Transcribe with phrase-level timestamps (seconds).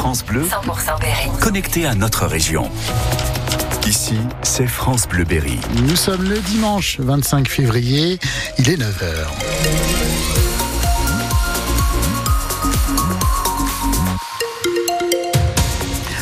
[0.00, 1.28] France Bleu, 100% Berry.
[1.42, 2.70] Connecté à notre région.
[3.86, 5.60] Ici, c'est France Bleu Berry.
[5.86, 8.18] Nous sommes le dimanche 25 février,
[8.56, 10.49] il est 9h.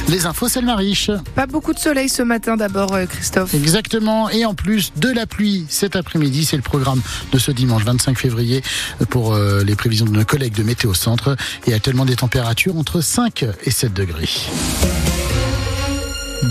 [0.09, 1.11] Les infos, c'est le mariche.
[1.35, 3.53] Pas beaucoup de soleil ce matin d'abord, euh, Christophe.
[3.53, 4.31] Exactement.
[4.31, 8.19] Et en plus de la pluie cet après-midi, c'est le programme de ce dimanche 25
[8.19, 8.63] février
[9.11, 11.37] pour euh, les prévisions de nos collègues de Météo Centre.
[11.67, 14.31] Et actuellement des températures entre 5 et 7 degrés.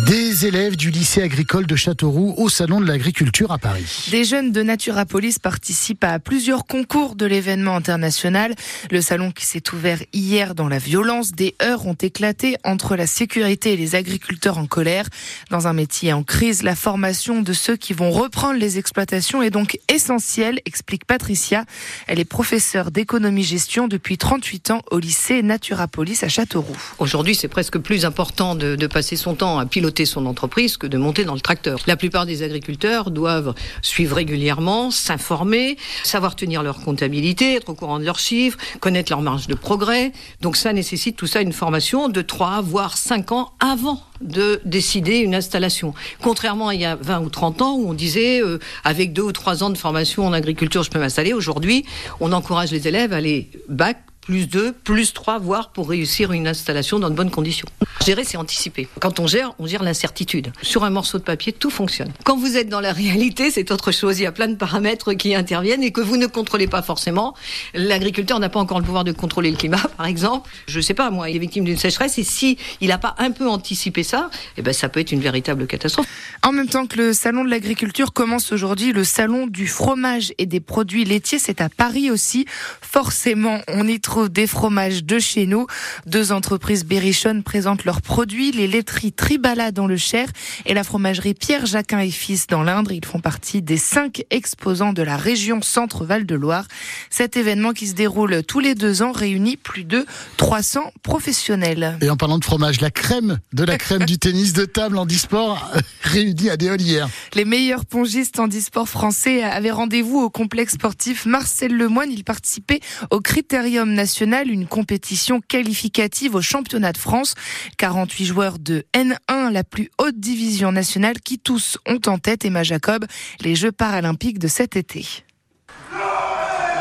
[0.06, 4.08] Des élèves du lycée agricole de Châteauroux au Salon de l'agriculture à Paris.
[4.12, 8.54] Des jeunes de Naturapolis participent à plusieurs concours de l'événement international.
[8.92, 13.08] Le salon qui s'est ouvert hier dans la violence, des heures ont éclaté entre la
[13.08, 15.08] sécurité et les agriculteurs en colère.
[15.50, 19.50] Dans un métier en crise, la formation de ceux qui vont reprendre les exploitations est
[19.50, 21.66] donc essentielle, explique Patricia.
[22.06, 26.78] Elle est professeure d'économie-gestion depuis 38 ans au lycée Naturapolis à Châteauroux.
[27.00, 30.88] Aujourd'hui, c'est presque plus important de, de passer son temps à piloter son entreprise que
[30.88, 31.80] de monter dans le tracteur.
[31.88, 38.00] La plupart des agriculteurs doivent suivre régulièrement, s'informer, savoir tenir leur comptabilité, être au courant
[38.00, 40.12] de leurs chiffres, connaître leur marge de progrès.
[40.42, 45.18] Donc ça nécessite tout ça une formation de 3 voire 5 ans avant de décider
[45.18, 45.94] une installation.
[46.22, 49.22] Contrairement à il y a 20 ou 30 ans où on disait euh, avec 2
[49.22, 51.86] ou 3 ans de formation en agriculture je peux m'installer, aujourd'hui
[52.20, 53.98] on encourage les élèves à aller bac
[54.28, 57.68] plus 2, plus 3, voire pour réussir une installation dans de bonnes conditions.
[58.06, 58.88] Gérer, c'est anticiper.
[59.00, 60.52] Quand on gère, on gère l'incertitude.
[60.62, 62.12] Sur un morceau de papier, tout fonctionne.
[62.24, 64.20] Quand vous êtes dans la réalité, c'est autre chose.
[64.20, 67.36] Il y a plein de paramètres qui interviennent et que vous ne contrôlez pas forcément.
[67.74, 70.50] L'agriculteur n'a pas encore le pouvoir de contrôler le climat, par exemple.
[70.68, 73.50] Je sais pas, moi, il est victime d'une sécheresse et si n'a pas un peu
[73.50, 76.08] anticipé ça, eh ben, ça peut être une véritable catastrophe.
[76.44, 80.46] En même temps que le salon de l'agriculture commence aujourd'hui, le salon du fromage et
[80.46, 82.46] des produits laitiers, c'est à Paris aussi.
[82.82, 85.68] Forcément, on y trouve des fromages de chez nous.
[86.06, 90.28] Deux entreprises berrichonnes présentent leurs produits, les laiteries Tribala dans le Cher
[90.66, 92.92] et la fromagerie Pierre Jacquin et Fils dans l'Indre.
[92.92, 96.66] Ils font partie des cinq exposants de la région Centre-Val de Loire.
[97.10, 100.06] Cet événement qui se déroule tous les deux ans réunit plus de
[100.36, 101.98] 300 professionnels.
[102.02, 105.06] Et en parlant de fromage, la crème de la crème du tennis de table en
[105.06, 105.72] disport
[106.02, 107.08] réunie à Déolière.
[107.38, 112.12] Les meilleurs pongistes en disport français avaient rendez-vous au complexe sportif Marcel Lemoine.
[112.12, 112.80] Il participait
[113.12, 117.36] au Critérium national une compétition qualificative au championnat de France.
[117.78, 122.64] 48 joueurs de N1, la plus haute division nationale, qui tous ont en tête Emma
[122.64, 123.06] Jacob,
[123.42, 125.06] les Jeux paralympiques de cet été.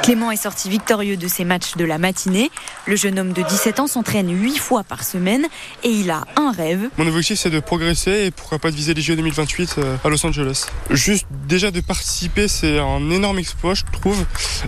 [0.06, 2.50] Clément est sorti victorieux de ses matchs de la matinée.
[2.88, 5.44] Le jeune homme de 17 ans s'entraîne 8 fois par semaine
[5.82, 6.88] et il a un rêve.
[6.98, 10.08] Mon objectif c'est de progresser et pourquoi pas de viser les Jeux 2028 euh, à
[10.08, 10.66] Los Angeles.
[10.91, 14.24] Juste déjà de participer c'est un énorme exploit je trouve.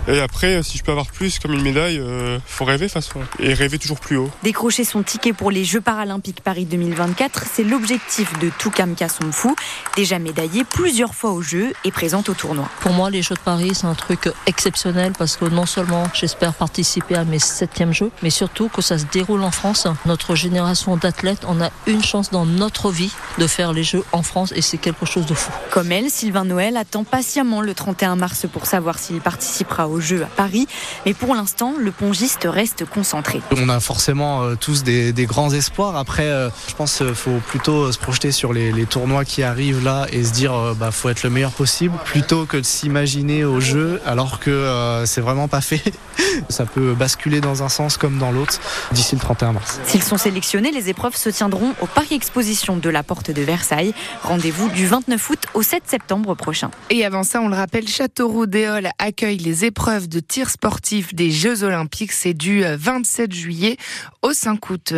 [0.09, 2.91] Et après euh, si je peux avoir plus comme une médaille, euh, faut rêver de
[2.91, 4.29] façon et rêver toujours plus haut.
[4.43, 9.55] Décrocher son ticket pour les Jeux paralympiques Paris 2024, c'est l'objectif de Toukam Kassonfou,
[9.95, 12.67] déjà médaillé plusieurs fois aux Jeux et présente au tournoi.
[12.81, 16.53] Pour moi les Jeux de Paris c'est un truc exceptionnel parce que non seulement j'espère
[16.53, 19.87] participer à mes septièmes Jeux, mais surtout que ça se déroule en France.
[20.05, 24.23] Notre génération d'athlètes, on a une chance dans notre vie de faire les Jeux en
[24.23, 25.51] France et c'est quelque chose de fou.
[25.71, 30.23] Comme elle, Sylvain Noël attend patiemment le 31 mars pour savoir s'il participera aux Jeux
[30.23, 30.67] à Paris,
[31.05, 33.41] mais pour l'instant, le pongiste reste concentré.
[33.55, 35.95] On a forcément euh, tous des, des, grands espoirs.
[35.95, 39.83] Après, euh, je pense qu'il faut plutôt se projeter sur les, les, tournois qui arrivent
[39.83, 43.43] là et se dire euh, bah faut être le meilleur possible plutôt que de s'imaginer
[43.45, 45.81] aux Jeux alors que euh, c'est vraiment pas fait.
[46.49, 48.59] Ça peut basculer dans un sens comme dans l'autre
[48.91, 49.79] d'ici le 31 mars.
[49.85, 53.93] S'ils sont sélectionnés, les épreuves se tiendront au Parc Exposition de la Porte de Versailles.
[54.23, 56.71] Rendez-vous du 29 août au 7 septembre prochain.
[56.89, 61.29] Et avant ça, on le rappelle, Châteauroux d'Éole accueille les épreuves de tir sportif des
[61.29, 62.13] Jeux Olympiques.
[62.13, 63.77] C'est du 27 juillet
[64.21, 64.93] au 5 août.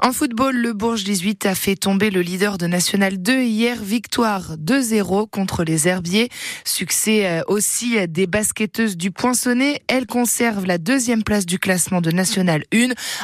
[0.00, 3.82] En football, le Bourges 18 a fait tomber le leader de National 2 hier.
[3.82, 6.28] Victoire 2-0 contre les Herbiers.
[6.64, 9.82] Succès euh, aussi des basketteuses du Poinçonnet.
[9.88, 12.58] Elles conservent la deuxième place du classement de National 1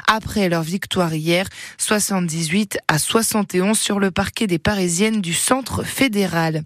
[0.07, 1.47] après leur victoire hier
[1.79, 6.63] 78 à 71 sur le parquet des Parisiennes du Centre fédéral.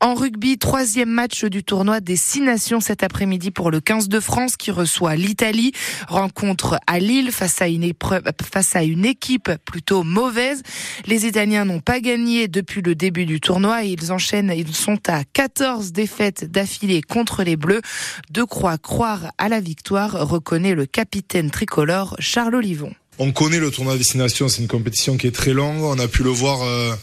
[0.00, 4.20] En rugby, troisième match du tournoi des Six Nations cet après-midi pour le 15 de
[4.20, 5.72] France qui reçoit l'Italie.
[6.08, 10.62] Rencontre à Lille face à une épreuve, face à une équipe plutôt mauvaise.
[11.06, 14.98] Les Italiens n'ont pas gagné depuis le début du tournoi et ils enchaînent, ils sont
[15.08, 17.82] à 14 défaites d'affilée contre les Bleus.
[18.30, 22.92] De croix croire à la victoire, reconnaît le capitaine tricolore Charles Olivon.
[23.18, 25.82] On connaît le tournoi Destination, c'est une compétition qui est très longue.
[25.82, 26.94] On a pu le voir, euh,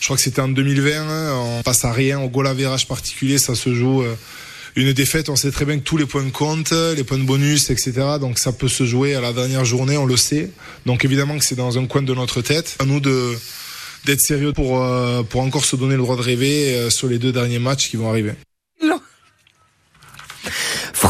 [0.00, 0.90] je crois que c'était en 2020.
[0.92, 4.02] Hein, on passe à rien, au goal à virage particulier, ça se joue.
[4.02, 4.14] Euh,
[4.76, 7.70] une défaite, on sait très bien que tous les points comptent, les points de bonus,
[7.70, 7.92] etc.
[8.20, 10.50] Donc ça peut se jouer à la dernière journée, on le sait.
[10.86, 12.76] Donc évidemment que c'est dans un coin de notre tête.
[12.78, 13.36] À nous de
[14.06, 17.32] d'être sérieux pour euh, pour encore se donner le droit de rêver sur les deux
[17.32, 18.32] derniers matchs qui vont arriver.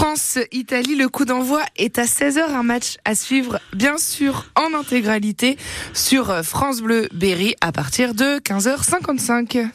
[0.02, 5.58] France-Italie, le coup d'envoi est à 16h, un match à suivre bien sûr en intégralité
[5.92, 9.68] sur France Bleu Berry à partir de 15h55.